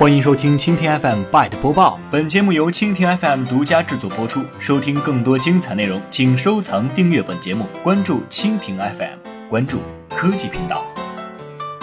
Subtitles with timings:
[0.00, 4.40] 欢迎收听蜻蜓 FM Byte 播报，本节目由蜻蜓 FM 独家制作播出。
[4.58, 9.18] 收听更多精彩内容，请收藏订阅本节目，关注蜻蜓 FM，
[9.50, 10.86] 关注科技频道。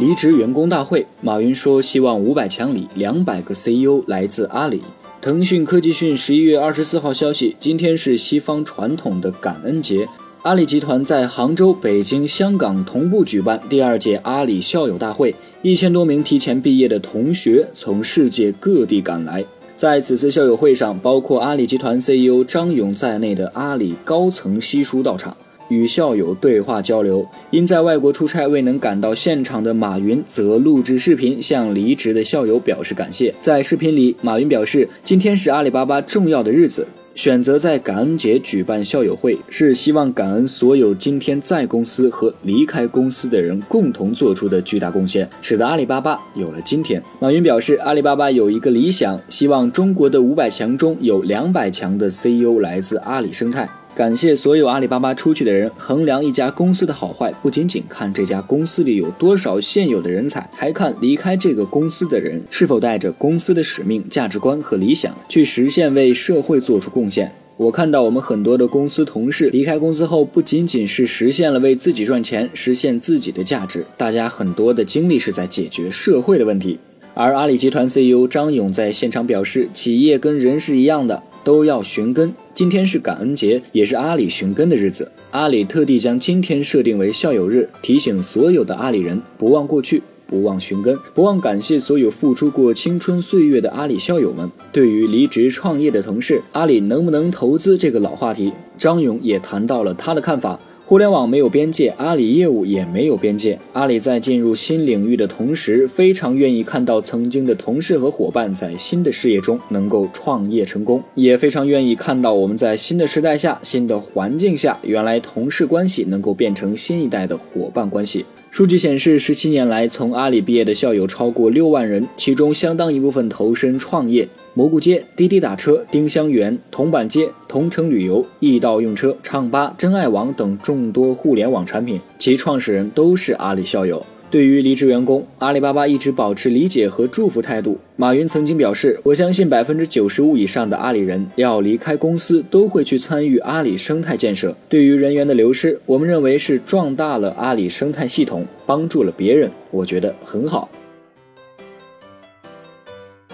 [0.00, 4.82] 离职员工大会，马云说希望五百强里两百个 CEO 来自阿里。
[5.20, 10.08] 腾讯科技讯十一月二十四号消息，今天是西方传统的感恩节。
[10.48, 19.44] 阿里集团在杭州、北京、香港同步举办第二届阿里校友大会，一千多名提前毕业的同学从世界各地赶来。
[19.76, 25.36] 在此次校友会上，包括阿里集团 CEO 张勇在内的阿里高层悉数到场，
[25.68, 27.26] 与校友对话交流。
[27.50, 33.34] 因在外国出差未能赶到现场的马云，则录制视频向离职的校友表示感谢。
[33.38, 36.86] 在视频里，马云表示，今天是阿里巴巴重要的日子。
[37.18, 47.02] 选择在感恩节举办校友会，是希望感恩所有今天在公司和离开公司的人共同做出的巨大贡献，使得阿里巴巴有了今天。
[47.18, 53.68] 马云表示，阿里巴巴有一个理想，希望中国的五百强中有两百强的 CEO 来自阿里生态。
[53.98, 55.68] 感谢所有阿里巴巴出去的人。
[55.76, 67.32] 衡量一家公司的好坏，不仅仅看这家公司里有多少现有的人才，还看离开这个公司的人是否带着公司的使命、价值观和理想，去实现为社会做出贡献。
[67.56, 76.78] 我看到我们很多的公司同事离开公司后，不仅仅是实现了为自己赚钱、实现自己的价值，大家很多的精力是在解决社会的问题。
[77.14, 81.20] 而阿里集团 CEO 张勇在现场表示，企业跟人是一样的。
[81.48, 82.30] 都要寻根。
[82.52, 85.10] 今天是感恩节，也是阿里寻根的日子。
[85.30, 94.50] 阿里特地将今天设定为校友日，提醒所有的阿里人不忘过去，不忘寻根，不忘感谢所有付出过青春岁月的阿里校友们。
[94.70, 100.60] 对于离职创业的同事，阿里能不能投资这个老话题，张勇也谈到了他的看法。
[100.88, 103.58] 互联网没有边界，阿里业务也没有边界。
[103.74, 118.24] 阿里在进入新领域的同时，非常愿意看到曾经的同事和伙伴在新的事业中能够创业成功，也非常愿意看到我们在新的时代下、新的环境下，原来同事关系能够变成新一代的伙伴关系。
[118.50, 124.26] 数据显示，十七年来从阿里毕业的校友超过六万人，其中相当一部分投身创业。
[124.58, 134.04] 蘑菇街、滴滴打车、丁香园、铜板街、同城旅游、易到用车、唱吧、真爱网等众多互联网产品，其创始人都是阿里校友。
[134.28, 137.78] 对于离职员工，阿里巴巴一直保持理解和祝福态度。
[137.94, 144.56] 马云曾经表示：“我相信百分之九十五以上的阿里人要离开公司，都会去参与阿里生态建设。
[144.68, 150.68] 对于人员的流失，我们认为是壮大了阿里生态系统，帮助了别人，我觉得很好。”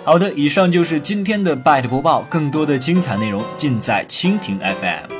[0.04, 5.13] 好的，以上就是今天的 Byte 播报，更多的精彩内容尽在蜻蜓 FM。